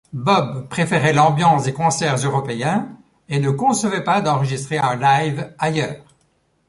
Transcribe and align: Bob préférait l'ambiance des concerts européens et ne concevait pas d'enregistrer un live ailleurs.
Bob 0.13 0.67
préférait 0.67 1.13
l'ambiance 1.13 1.65
des 1.65 1.73
concerts 1.73 2.15
européens 2.15 2.89
et 3.29 3.39
ne 3.39 3.51
concevait 3.51 4.03
pas 4.03 4.19
d'enregistrer 4.19 4.79
un 4.79 4.95
live 4.95 5.53
ailleurs. 5.59 6.03